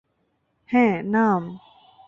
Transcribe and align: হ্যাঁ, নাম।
হ্যাঁ, 0.69 0.95
নাম। 1.05 1.43